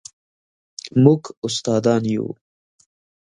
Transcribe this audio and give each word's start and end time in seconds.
موږ 1.03 1.21
استادان 1.45 2.03
یو 2.13 2.25